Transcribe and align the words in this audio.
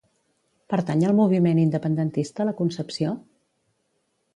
Pertany 0.73 1.03
al 1.09 1.13
moviment 1.19 1.61
independentista 1.67 2.51
la 2.51 2.59
Concepció? 2.65 3.17